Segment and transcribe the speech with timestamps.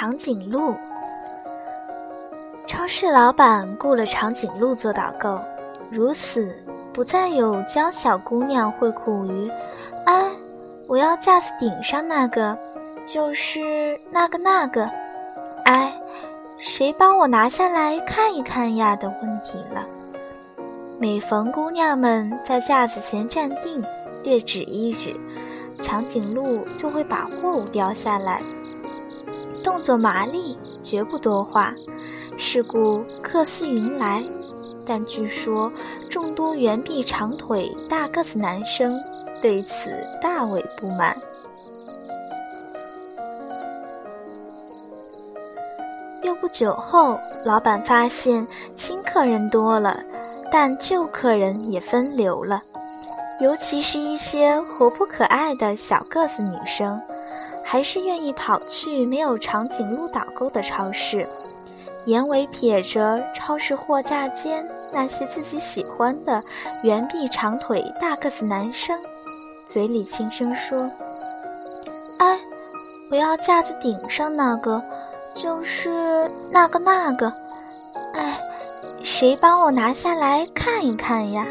[0.00, 0.76] 长颈鹿。
[2.68, 5.36] 超市老板雇了长颈鹿做导购，
[5.90, 6.54] 如此
[6.92, 9.50] 不再有娇小姑娘会苦于，
[10.06, 10.30] 哎，
[10.86, 12.56] 我要架子顶上那个，
[13.04, 14.88] 就是那个那个，
[15.64, 15.92] 哎，
[16.58, 19.84] 谁帮我拿下来看一看呀的问题了。
[21.00, 23.82] 每逢姑娘们在架子前站定，
[24.22, 25.16] 略指一指，
[25.82, 28.40] 长颈鹿就会把货物叼下来，
[29.62, 31.74] 动作麻利，绝不多话。
[32.36, 34.24] 是故客似云来，
[34.86, 35.72] 但据说
[36.08, 38.96] 众多圆臂长腿大个子男生
[39.42, 39.90] 对此
[40.22, 41.16] 大为不满。
[46.22, 49.98] 又不久后，老板发现新客人多了，
[50.50, 52.62] 但旧客人也分流了，
[53.40, 57.00] 尤其是一些活泼可爱的小个子女生，
[57.70, 61.28] 还是愿意跑去没有长颈鹿导购的超市。
[62.06, 66.40] 眼尾瞥着超市货架间那些自己喜欢的
[66.82, 68.98] 圆臂长腿大个子男生，
[69.66, 70.90] 嘴里轻声说
[72.18, 72.40] ：“哎，
[73.10, 74.82] 我要架子顶上那个，
[75.34, 77.30] 就是那个那个。
[78.14, 78.40] 哎，
[79.02, 81.46] 谁帮我拿下来看一看呀？”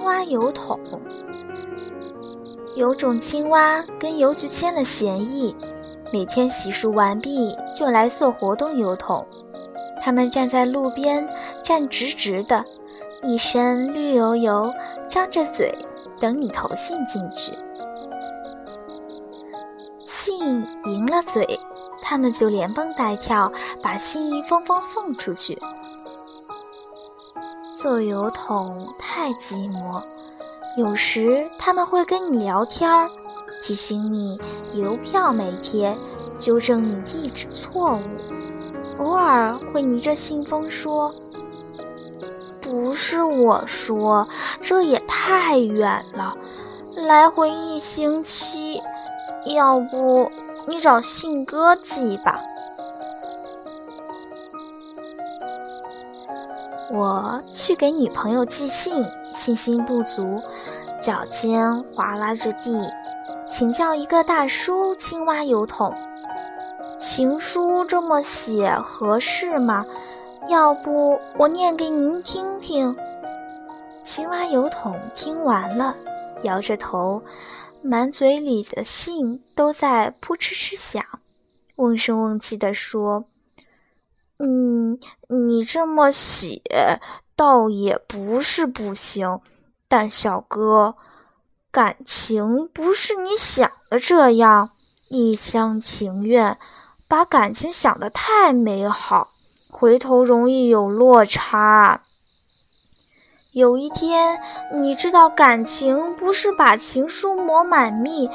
[0.00, 0.80] 青蛙油桶。
[2.74, 5.54] 有种青蛙跟邮局签了协议，
[6.10, 9.26] 每天洗漱完毕就来做活动邮筒。
[10.00, 11.28] 它们站在路边，
[11.62, 12.64] 站直直的，
[13.22, 14.72] 一身绿油油，
[15.06, 15.76] 张着嘴
[16.18, 17.52] 等你投信进去。
[20.06, 21.60] 信赢了嘴，
[22.00, 23.52] 它们就连蹦带跳，
[23.82, 25.60] 把信一封封送出去。
[27.80, 30.02] 做邮筒太寂寞。
[30.76, 33.08] 有时他们会跟你聊天儿，
[33.62, 34.38] 提醒你
[34.74, 35.96] 邮票没贴，
[36.38, 38.02] 纠正你地址错误。
[38.98, 41.10] 偶尔会逆着信封说
[42.60, 44.28] ：“不是我说，
[44.60, 46.36] 这也太远了，
[46.94, 48.78] 来回一星期。
[49.46, 50.30] 要不
[50.66, 52.42] 你找信哥寄吧。”
[56.92, 60.42] 我去给女朋友寄信，信心不足，
[61.00, 62.90] 脚尖划拉着地，
[63.48, 65.94] 请教一个大叔青蛙邮筒，
[66.98, 69.86] 情书这么写合适吗？
[70.48, 72.96] 要不我念给您听听。
[74.02, 75.94] 青蛙邮筒听完了，
[76.42, 77.22] 摇着头，
[77.82, 81.04] 满嘴里的信都在扑哧哧响，
[81.76, 83.24] 瓮声瓮气地说。
[84.42, 86.62] 嗯，你这么写
[87.36, 89.40] 倒也不是不行，
[89.86, 90.94] 但小哥，
[91.70, 94.70] 感情不是你想的这样，
[95.10, 96.56] 一厢情愿，
[97.06, 99.28] 把感情想得太美好，
[99.70, 102.00] 回头容易有落差。
[103.52, 104.40] 有一天，
[104.72, 108.30] 你知道感情不是把情书抹满蜜，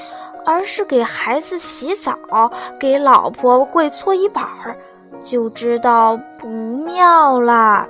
[0.45, 4.77] 而是给孩子洗澡，给老婆跪搓衣板儿。
[5.21, 7.87] 就知道不妙了。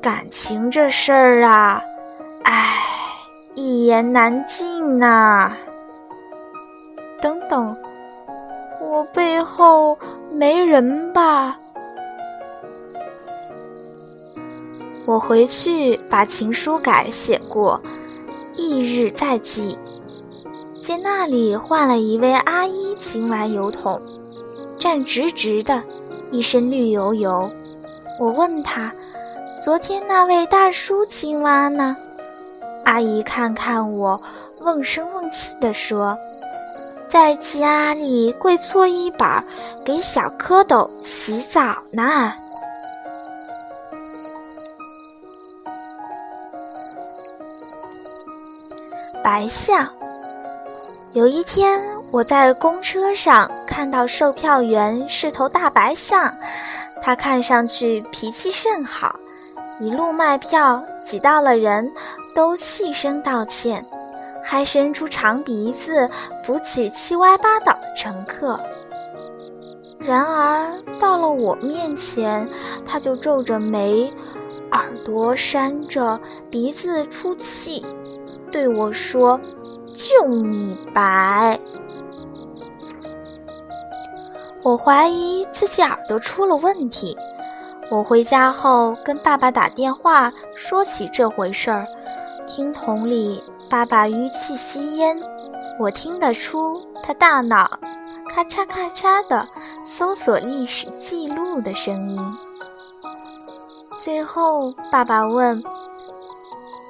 [0.00, 1.82] 感情这事儿啊，
[2.42, 2.76] 唉，
[3.54, 5.52] 一言难尽呐。
[7.20, 7.76] 等等，
[8.80, 9.98] 我背后
[10.30, 11.56] 没人吧？
[15.06, 17.80] 我回去把情书改写过，
[18.56, 19.78] 翌日再寄。
[20.80, 24.00] 见那里换了一位阿姨，青蛙邮筒，
[24.78, 25.82] 站直直的。
[26.34, 27.48] 一身绿油油，
[28.18, 28.92] 我问他
[29.62, 31.96] ：“昨天那位大叔青蛙呢？”
[32.84, 34.20] 阿姨看看我，
[34.62, 36.18] 瓮声瓮气地说
[37.08, 39.44] ：“在家里跪搓衣板，
[39.84, 42.32] 给小蝌蚪洗澡呢。”
[49.22, 49.88] 白象。
[51.12, 51.80] 有一天，
[52.14, 56.32] 我在公车上看到售票员是头大白象，
[57.02, 59.18] 他看上去脾气甚好，
[59.80, 61.92] 一路卖票，挤到了人
[62.32, 63.84] 都细声道歉，
[64.44, 66.08] 还伸出长鼻子
[66.44, 68.60] 扶起七歪八倒的乘客。
[69.98, 72.48] 然而到了我面前，
[72.86, 74.08] 他就皱着眉，
[74.70, 77.84] 耳朵扇着，鼻子出气，
[78.52, 79.40] 对我说。
[79.96, 81.56] 就你白，
[84.64, 87.14] 我怀疑自己耳朵出了问题。
[87.90, 91.86] 我回家后跟爸爸打电话说起这回事儿，
[92.46, 95.20] 听筒里爸爸吁气吸烟，
[95.78, 97.78] 我听得出他大脑
[98.30, 99.46] 咔嚓咔嚓的
[99.84, 102.18] 搜索历史记录的声音。
[103.98, 105.62] 最后，爸爸问：“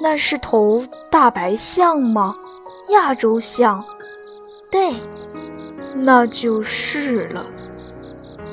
[0.01, 0.81] 那是头
[1.11, 2.37] 大白象吗？
[2.91, 3.85] 亚洲象
[4.71, 4.95] ？”“对，
[5.93, 7.45] 那就是了。”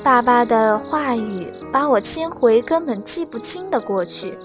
[0.04, 4.36] 爸爸的话语把我牵回根本记不清的过去。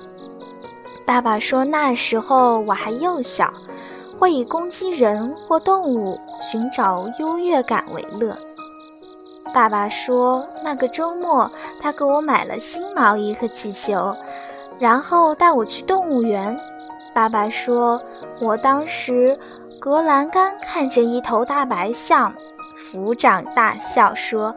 [1.03, 3.51] 爸爸说那时候我还幼小，
[4.19, 8.37] 会以攻击人或动物、寻找优越感为乐。
[9.51, 11.49] 爸爸说那个周末
[11.81, 14.15] 他给我买了新毛衣和气球，
[14.77, 16.55] 然后带我去动物园。
[17.15, 17.99] 爸爸说
[18.39, 19.37] 我当时
[19.79, 22.31] 隔栏杆看着一头大白象，
[22.77, 24.53] 抚掌大笑说。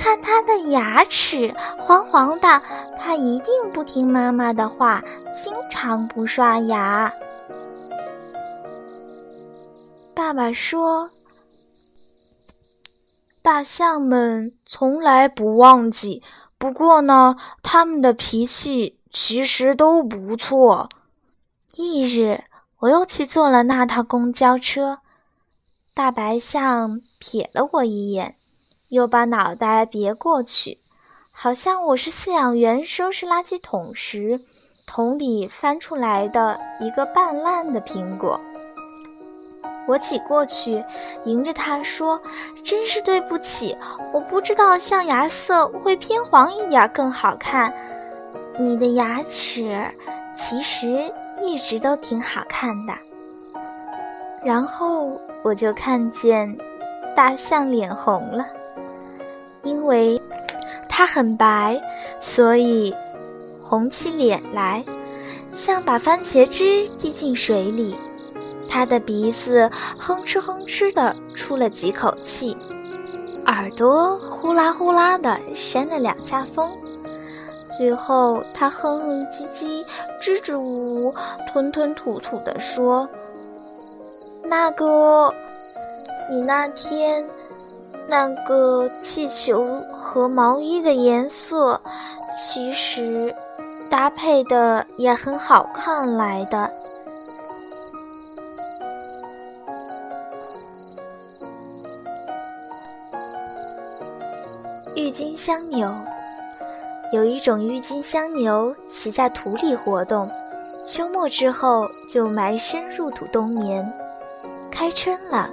[0.00, 2.62] 看他的牙齿黄黄的，
[2.98, 5.04] 他一定不听妈妈的话，
[5.36, 7.12] 经常不刷牙。
[10.14, 11.10] 爸爸说
[13.42, 16.22] ：“大象们从来不忘记，
[16.56, 20.88] 不过呢，他们的脾气其实都不错。”
[21.76, 22.44] 翌日，
[22.78, 25.00] 我又去坐了那趟公交车，
[25.92, 28.36] 大白象瞥了我一眼。
[28.90, 30.78] 又把脑袋别过去，
[31.30, 34.40] 好像我是饲养员收拾垃圾桶时，
[34.84, 38.40] 桶里翻出来的一个半烂的苹果。
[39.86, 40.84] 我挤过去，
[41.24, 42.20] 迎着他说
[42.64, 43.76] ：“真是对不起，
[44.12, 47.72] 我不知道象牙色会偏黄一点更好看。
[48.58, 49.88] 你的牙齿
[50.36, 52.92] 其实一直都挺好看的。”
[54.44, 56.56] 然后我就看见
[57.14, 58.46] 大象脸红了。
[59.62, 60.20] 因为
[60.88, 61.80] 它很白，
[62.18, 62.94] 所以
[63.62, 64.84] 红起脸来，
[65.52, 67.96] 像把番茄汁滴进水里。
[68.68, 69.68] 它的鼻子
[69.98, 72.56] 哼哧哼哧地出了几口气，
[73.46, 76.70] 耳朵呼啦呼啦地扇了两下风。
[77.66, 79.84] 最后，它哼哼唧唧、
[80.20, 81.14] 支支吾吾、
[81.52, 83.08] 吞吞吐吐地说
[84.44, 85.34] ：“那个，
[86.30, 87.26] 你那天……”
[88.10, 91.80] 那个气球和毛衣的颜色，
[92.32, 93.32] 其实
[93.88, 96.68] 搭配的也很好看来的。
[104.96, 105.88] 郁金香牛
[107.12, 110.28] 有一种郁金香牛喜在土里活动，
[110.84, 113.88] 秋末之后就埋身入土冬眠，
[114.68, 115.48] 开春了。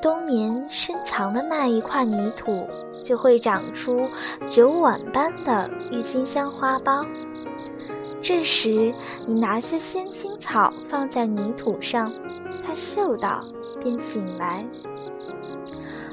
[0.00, 2.68] 冬眠深藏的那一块泥土，
[3.02, 4.08] 就会长出
[4.48, 7.06] 酒碗般的郁金香花苞。
[8.22, 8.94] 这时，
[9.26, 12.12] 你拿些鲜青草放在泥土上，
[12.66, 13.44] 它嗅到
[13.82, 14.64] 便醒来，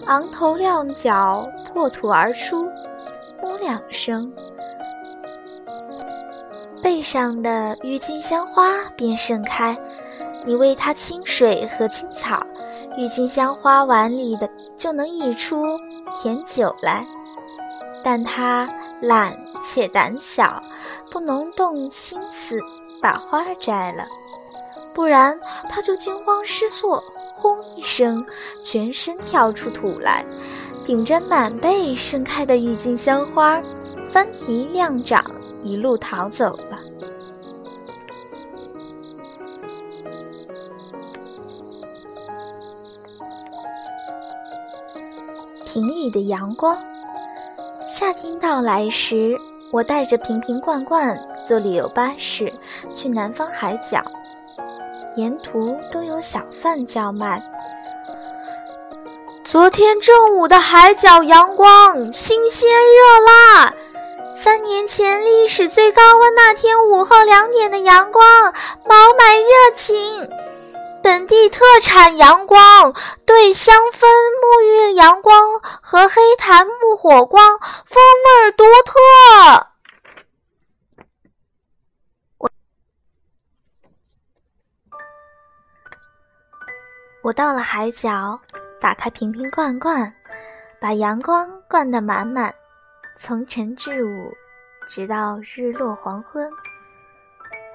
[0.05, 2.69] 昂头亮脚，破土而出，
[3.41, 4.31] 哞两声，
[6.81, 9.77] 背上的郁金香花便盛开。
[10.45, 12.45] 你喂它清水和青草。
[12.97, 15.79] 郁金香花碗里的就能溢出
[16.15, 17.05] 甜酒来，
[18.03, 18.67] 但它
[19.01, 20.61] 懒且胆小，
[21.11, 22.59] 不能动心思
[22.99, 24.03] 把花摘了，
[24.95, 25.39] 不然
[25.69, 27.03] 它就惊慌失措，
[27.35, 28.25] 轰一声，
[28.63, 30.25] 全身跳出土来，
[30.83, 33.61] 顶着满背盛开的郁金香花，
[34.09, 35.23] 翻蹄亮掌，
[35.61, 36.79] 一路逃走了。
[45.77, 46.75] 瓶里的阳光。
[47.85, 49.37] 夏天到来时，
[49.71, 52.51] 我带着瓶瓶罐罐坐旅游巴士
[52.95, 54.03] 去南方海角，
[55.17, 57.39] 沿途都有小贩叫卖。
[59.43, 63.71] 昨天正午的海角阳光新鲜热辣，
[64.33, 70.27] 三年前历史最高温那天午后两点的阳光饱满热情。
[71.07, 72.93] 本地特产阳光
[73.25, 74.05] 对香氛
[74.41, 79.67] 沐浴阳光和黑檀木火光风味独特。
[82.39, 82.49] 我
[87.23, 88.37] 我到了海角，
[88.81, 90.13] 打开瓶瓶罐罐，
[90.81, 92.53] 把阳光灌得满满，
[93.15, 94.29] 从晨至午，
[94.89, 96.51] 直到日落黄昏。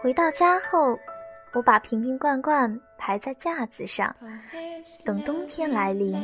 [0.03, 0.99] 回到家后。
[1.55, 4.14] 我把瓶瓶罐罐排在架子上，
[5.04, 6.16] 等冬天来临，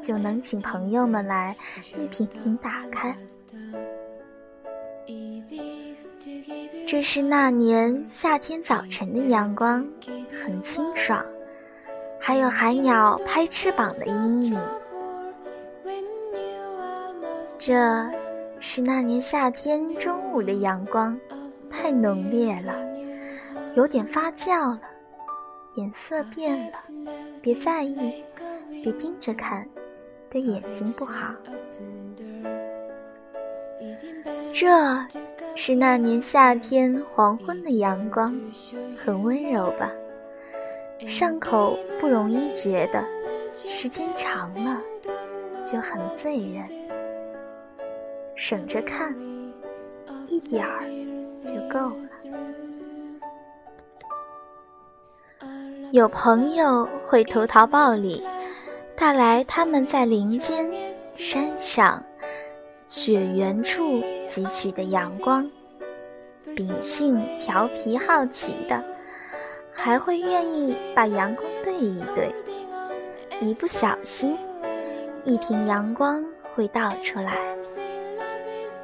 [0.00, 1.56] 就能请朋友们来
[1.96, 3.12] 一瓶瓶打开。
[6.86, 9.84] 这是那年夏天早晨的阳光，
[10.40, 11.26] 很清爽，
[12.20, 14.60] 还有海鸟拍翅膀的阴影。
[17.58, 18.08] 这
[18.60, 21.18] 是那年夏天中午的阳光，
[21.68, 22.72] 太浓烈了，
[23.74, 24.80] 有点发酵了，
[25.74, 26.78] 颜色变了。
[27.42, 28.24] 别在意，
[28.82, 29.68] 别盯着看，
[30.30, 31.34] 对眼睛不好。
[34.54, 34.68] 这
[35.56, 38.34] 是那年夏天黄昏的阳光，
[38.96, 39.92] 很温柔吧？
[41.08, 43.04] 上口不容易觉得，
[43.50, 44.80] 时间长了
[45.64, 46.64] 就很醉人。
[48.36, 49.14] 省着看，
[50.28, 50.84] 一点儿
[51.44, 52.08] 就够了。
[55.92, 58.22] 有朋友会投桃报李，
[58.96, 60.68] 带来他们在林间、
[61.16, 62.02] 山上、
[62.86, 65.48] 雪原处汲取的阳光。
[66.56, 68.82] 秉性调皮好奇的，
[69.72, 72.34] 还会愿意把阳光对一对。
[73.40, 74.36] 一不小心，
[75.24, 76.24] 一瓶阳光
[76.54, 77.36] 会倒出来。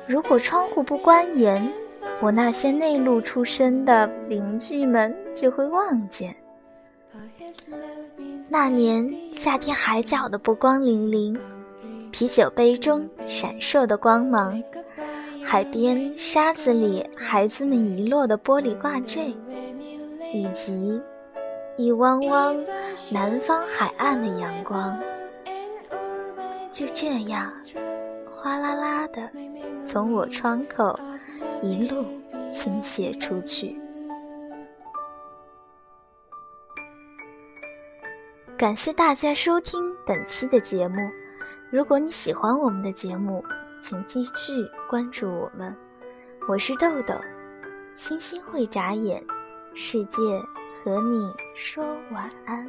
[0.07, 1.73] 如果窗户不关严，
[2.21, 6.35] 我那些内陆出身的邻居们就会望见。
[8.51, 11.39] 那年夏天，海角的波光粼粼，
[12.11, 14.63] 啤酒杯中闪烁的光芒，
[15.45, 19.35] 海边沙子里孩子们遗落的玻璃挂坠，
[20.33, 21.01] 以及
[21.77, 22.57] 一汪汪
[23.11, 24.99] 南方海岸的阳光，
[26.71, 27.53] 就这样
[28.31, 29.31] 哗啦啦的
[29.87, 30.99] 从我窗口
[31.63, 32.05] 一路
[32.51, 33.79] 倾泻出去。
[38.61, 41.11] 感谢大家收听本期的节目。
[41.71, 43.43] 如果你喜欢我们的节目，
[43.81, 44.53] 请继续
[44.87, 45.75] 关注我们。
[46.47, 47.15] 我是豆豆，
[47.95, 49.25] 星星会眨眼，
[49.73, 50.21] 世界
[50.85, 52.69] 和你说晚安。